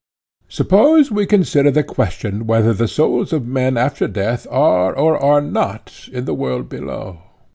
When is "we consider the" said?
1.11-1.83